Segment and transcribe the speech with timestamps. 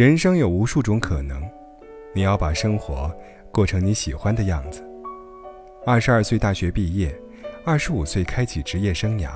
[0.00, 1.46] 人生有无数种可能，
[2.14, 3.14] 你要把生活
[3.52, 4.82] 过成你喜欢的样子。
[5.84, 7.14] 二十二岁大学毕业，
[7.66, 9.32] 二十五岁开启职业生涯，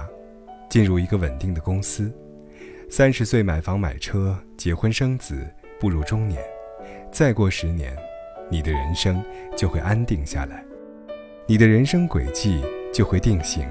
[0.71, 2.11] 进入一个稳定的公司，
[2.89, 5.47] 三十岁买房买车，结婚生子，
[5.79, 6.41] 步入中年，
[7.13, 7.95] 再过十年，
[8.51, 9.23] 你的人生
[9.55, 10.65] 就会安定下来，
[11.47, 13.69] 你的人生轨迹就会定型。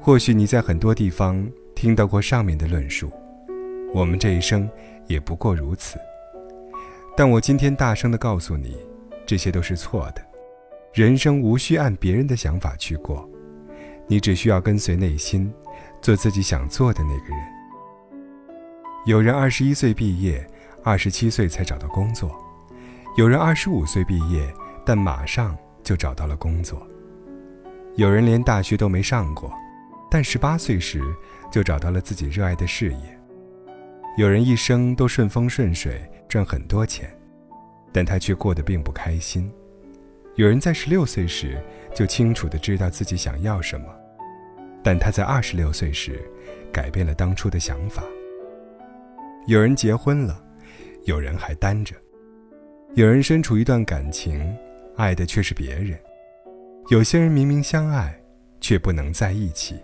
[0.00, 3.08] 或许你在很多地方听到过上面的论述，
[3.94, 4.68] 我们这一生
[5.10, 5.98] 也不过如此。
[7.16, 8.78] 但我今天大声的告诉你，
[9.26, 10.24] 这些都是错的。
[10.94, 13.28] 人生无需按别人的想法去过，
[14.06, 15.52] 你只需要跟随内心，
[16.00, 17.38] 做自己想做的那个人。
[19.04, 20.46] 有人二十一岁毕业，
[20.84, 22.28] 二十七岁才找到工作；
[23.16, 24.48] 有人二十五岁毕业，
[24.86, 26.78] 但马上就找到了工作；
[27.96, 29.52] 有人连大学都没上过。
[30.08, 31.02] 但十八岁时
[31.52, 33.19] 就找到了自己热爱的事业。
[34.16, 37.08] 有人一生都顺风顺水，赚很多钱，
[37.92, 39.50] 但他却过得并不开心。
[40.34, 41.62] 有人在十六岁时
[41.94, 43.86] 就清楚的知道自己想要什么，
[44.82, 46.20] 但他在二十六岁时
[46.72, 48.02] 改变了当初的想法。
[49.46, 50.42] 有人结婚了，
[51.04, 51.94] 有人还单着。
[52.94, 54.56] 有人身处一段感情，
[54.96, 55.98] 爱的却是别人。
[56.88, 58.20] 有些人明明相爱，
[58.60, 59.78] 却不能在一起。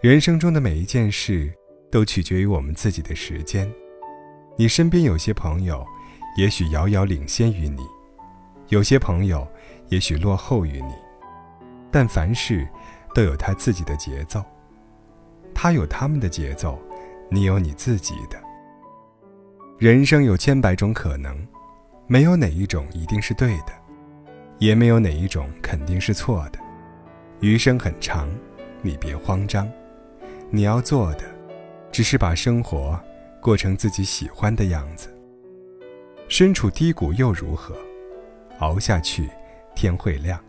[0.00, 1.52] 人生中的每一件事，
[1.92, 3.70] 都取决于我们自己的时间。
[4.56, 5.86] 你身边有些朋友，
[6.36, 7.82] 也许遥遥领先于你；
[8.68, 9.46] 有些朋友，
[9.90, 10.94] 也许落后于你。
[11.90, 12.66] 但凡事
[13.14, 14.42] 都有他自己的节奏，
[15.54, 16.80] 他有他们的节奏，
[17.30, 18.42] 你有你自己的。
[19.78, 21.36] 人生有千百种可能，
[22.06, 23.72] 没有哪一种一定是对的，
[24.58, 26.58] 也没有哪一种肯定是错的。
[27.40, 28.30] 余生很长，
[28.80, 29.70] 你别慌张。
[30.50, 31.24] 你要做的，
[31.92, 32.98] 只是把生活
[33.40, 35.08] 过成自己喜欢的样子。
[36.28, 37.76] 身处低谷又如何？
[38.58, 39.28] 熬下去，
[39.74, 40.42] 天会亮。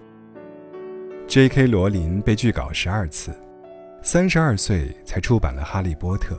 [1.27, 1.67] J.K.
[1.67, 3.33] 罗琳被拒稿十二次，
[4.01, 6.35] 三十二岁才出版了《哈利波特》。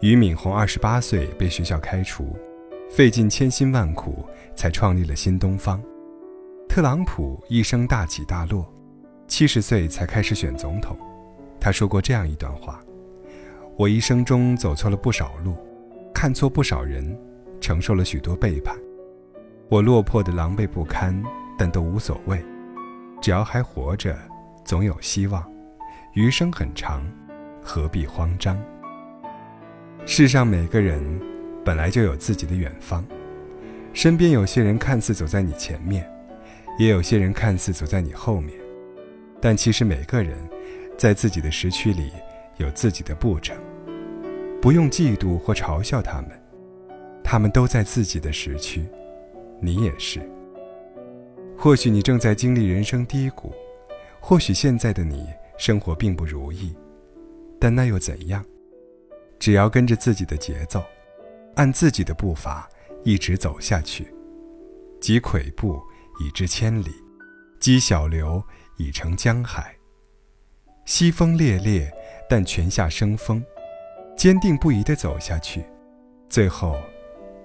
[0.00, 2.36] 俞敏洪二十八岁被学校开除，
[2.90, 4.26] 费尽千辛万苦
[4.56, 5.80] 才创立了新东方。
[6.68, 8.66] 特朗普一生大起大落，
[9.28, 10.98] 七十岁才开始选总统。
[11.60, 12.80] 他说过这样一段话
[13.80, 15.56] ：“我一生中走错了不少路，
[16.12, 17.18] 看错不少人，
[17.62, 18.76] 承受了许多背叛。
[19.70, 21.18] 我落魄的狼狈不堪，
[21.56, 22.44] 但都无所谓。
[23.22, 24.14] 只要还活着，
[24.66, 25.42] 总有希望。
[26.12, 27.02] 余生很长，
[27.62, 28.62] 何必慌张？
[30.04, 31.02] 世上每个人
[31.64, 33.02] 本来就有自己的远方，
[33.94, 36.06] 身边有些人看似走在你前面，
[36.78, 38.52] 也有些人看似走在你后面，
[39.40, 40.36] 但其实每个人。”
[40.98, 42.12] 在自己的时区里，
[42.58, 43.56] 有自己的步程，
[44.60, 46.30] 不用嫉妒或嘲笑他们，
[47.24, 48.86] 他们都在自己的时区，
[49.58, 50.20] 你也是。
[51.56, 53.52] 或许你正在经历人生低谷，
[54.20, 55.26] 或许现在的你
[55.56, 56.74] 生活并不如意，
[57.58, 58.44] 但那又怎样？
[59.38, 60.82] 只要跟着自己的节奏，
[61.54, 62.68] 按自己的步伐
[63.02, 64.12] 一直走下去，
[65.00, 65.80] 积跬步
[66.22, 66.90] 以至千里，
[67.58, 68.42] 积小流
[68.76, 69.74] 以成江海。
[70.84, 71.90] 西风烈烈，
[72.28, 73.42] 但泉下生风，
[74.20, 75.64] 坚定不移地走下去，
[76.28, 76.78] 最后，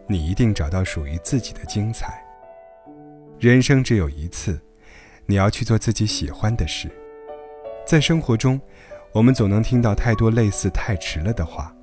[0.10, 2.22] 你一定找到属于自己的精彩。
[3.40, 4.60] 人生只有一次，
[5.26, 6.92] 你要去做自己喜欢的事。
[7.86, 8.60] 在生活中，
[9.14, 11.74] 我们总能听到太多类似“太迟了”的话，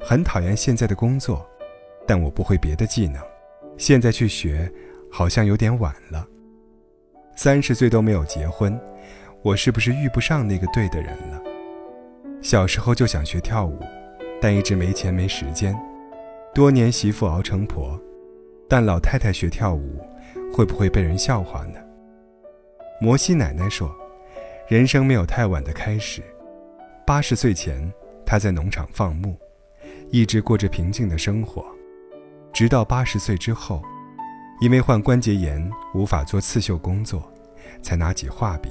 [0.00, 1.46] 很讨厌现在的工作，
[2.06, 3.22] 但我不会别的技能，
[3.76, 4.72] 现在去学，
[5.12, 6.26] 好像有点晚了。
[7.36, 8.74] 三十岁都没有结婚。
[9.42, 11.42] 我是不是遇不上那个对的人了？
[12.40, 13.78] 小时候就想学跳舞，
[14.44, 15.74] 但一直没钱没时间。
[16.52, 17.98] 多年媳妇熬成婆，
[18.68, 19.98] 但老太太学跳舞，
[20.52, 21.80] 会不会被人笑话呢？
[23.00, 23.90] 摩西奶奶说
[24.68, 26.22] ：“人生没有太晚的开始。”
[27.06, 27.90] 八十岁前，
[28.26, 29.34] 她在农场放牧，
[30.10, 31.64] 一直过着平静的生活，
[32.52, 33.82] 直到八十岁之后，
[34.60, 37.32] 因为患关节炎无法做刺绣工作，
[37.80, 38.68] 才拿起画笔。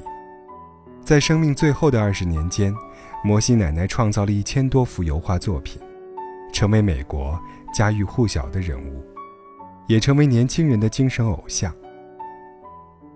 [1.04, 2.72] 在生命最后的二十年间，
[3.24, 5.82] 摩西奶奶创造了一千多幅油画作品，
[6.52, 7.40] 成为美国
[7.74, 9.02] 家喻户晓的人物，
[9.88, 11.74] 也成为年轻人的精神偶像。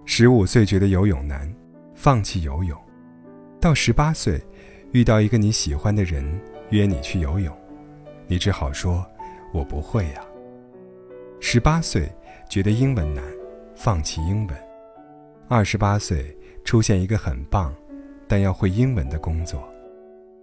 [0.05, 1.53] 十五岁觉得游泳难，
[1.93, 2.77] 放弃游泳；
[3.59, 4.41] 到十八岁，
[4.93, 6.23] 遇到一个你喜欢的人
[6.69, 7.53] 约你去游泳，
[8.27, 9.05] 你只好说
[9.53, 10.21] ：“我不会呀。”
[11.41, 12.09] 十八岁
[12.49, 13.23] 觉得英文难，
[13.75, 14.57] 放弃英文；
[15.49, 16.33] 二十八岁。
[16.63, 17.73] 出现一个很棒，
[18.27, 19.65] 但要会英文的工作，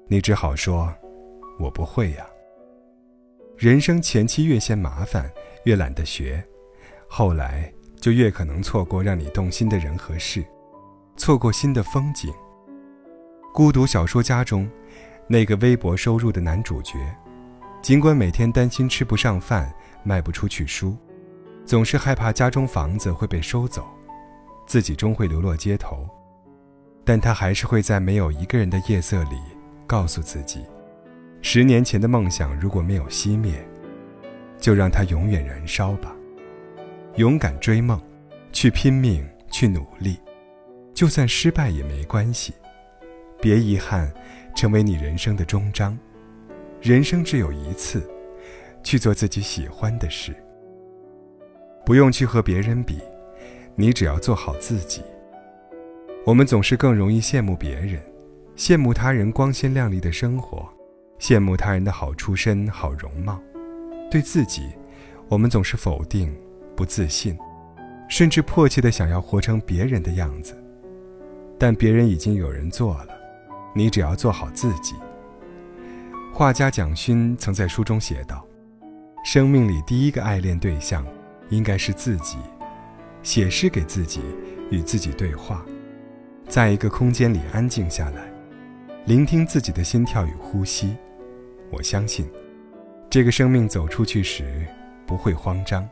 [0.07, 0.95] 你只好说
[1.59, 2.27] ：“我不会呀。”
[3.57, 5.31] 人生前期越嫌麻烦，
[5.65, 6.45] 越懒得学，
[7.09, 10.45] 后来就越可能错过让你动心的人和事，
[11.17, 12.33] 错过新的风景。
[13.53, 14.69] 孤独小说家中，
[15.29, 16.99] 那个微薄收入的男主角，
[17.81, 19.73] 尽管每天担心吃不上饭、
[20.03, 20.97] 卖不出去书，
[21.65, 23.87] 总是害怕家中房子会被收走，
[24.67, 26.07] 自己终会流落街头，
[27.05, 29.39] 但他还是会在没有一个人的夜色里，
[29.87, 30.65] 告诉自己。
[31.43, 33.53] 十年前的梦想如果没有熄灭，
[34.59, 36.15] 就让它永远燃烧吧。
[37.17, 38.01] 勇敢追梦，
[38.51, 40.19] 去拼命，去努力，
[40.95, 42.55] 就算失败也没关系。
[43.41, 44.13] 别遗憾，
[44.57, 45.97] 成为你人生的终章。
[46.81, 48.09] 人生只有一次，
[48.83, 50.35] 去做自己喜欢的事。
[51.85, 52.99] 不用去和别人比，
[53.77, 55.03] 你只要做好自己。
[56.25, 58.01] 我们总是更容易羡慕别人，
[58.57, 60.69] 羡慕他人光鲜亮丽的生活。
[61.21, 63.41] 羡慕他人的好出身、好容貌，
[64.11, 64.69] 对自己，
[65.29, 66.35] 我们总是否定、
[66.77, 67.39] 不自信，
[68.11, 70.55] 甚至迫切的想要活成别人的样子。
[71.59, 73.09] 但别人已经有人做了，
[73.75, 74.97] 你只要做好自己。
[76.33, 78.45] 画家蒋勋曾在书中写道
[79.25, 81.07] ：“生命里第一个爱恋对象，
[81.49, 82.37] 应该是自己。
[83.23, 84.21] 写诗给自己，
[84.71, 85.65] 与自己对话，
[86.49, 88.31] 在一个空间里安静下来。”
[89.07, 90.97] 聆听自己的心跳与呼吸，
[91.71, 92.27] 我相信，
[93.11, 94.67] 这个生命走出去时
[95.07, 95.87] 不会慌张。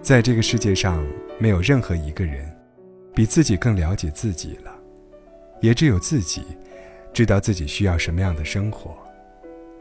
[0.00, 1.06] 在这个世界上，
[1.38, 2.50] 没有任何一个人
[3.14, 4.74] 比自己更了解自己了，
[5.60, 6.42] 也只有自己
[7.12, 8.96] 知道自己需要什么样的生活，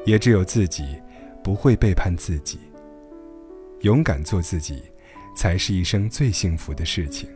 [0.06, 1.02] 也只有自己
[1.42, 2.60] 不会背叛自己。
[3.84, 4.84] 勇敢做自己，
[5.34, 7.30] 才是一生最幸福的事情。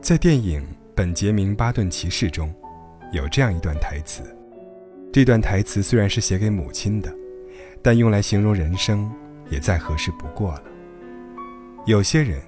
[0.00, 0.62] 在电影
[0.94, 2.50] 《本杰明·巴顿骑士》中。
[3.14, 4.24] 有这样一段台词，
[5.12, 7.14] 这段台词虽然是写给母亲的，
[7.80, 9.08] 但用来形容人生
[9.48, 10.64] 也再合适不过了。
[11.86, 12.42] 有些人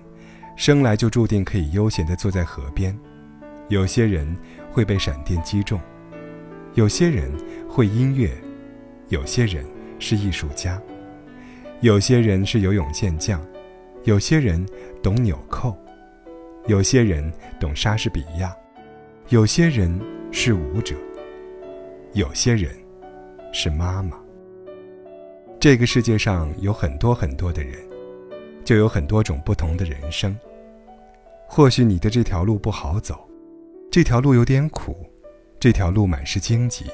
[0.56, 2.98] 生来就注定可以悠闲地坐在河边，
[3.68, 4.36] 有些人
[4.72, 5.80] 会被闪电击中，
[6.74, 7.30] 有些人
[7.68, 8.28] 会音乐，
[9.06, 9.64] 有些人
[10.00, 10.82] 是艺术家，
[11.80, 13.40] 有些人是游泳健将，
[14.02, 14.66] 有些人
[15.00, 15.78] 懂纽扣，
[16.66, 18.52] 有些人懂莎士比亚，
[19.28, 19.96] 有些人。
[20.38, 20.94] 是舞者，
[22.12, 22.70] 有些人
[23.54, 24.20] 是妈妈。
[25.58, 27.80] 这个世界上有很多很多的人，
[28.62, 30.38] 就有很多种不同的人生。
[31.48, 33.26] 或许你的这条路不好走，
[33.90, 35.10] 这条路有点苦，
[35.58, 36.84] 这条路满是荆棘，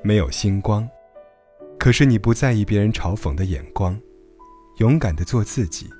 [0.00, 0.88] 没有星光。
[1.80, 4.00] 可是你不在意别人嘲讽的眼光，
[4.78, 5.90] 勇敢的做自己，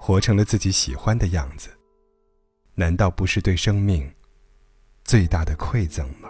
[0.00, 1.68] 活成了自己喜欢的样子，
[2.74, 4.10] 难道不是对生命？
[5.06, 6.28] 最大的馈赠吗？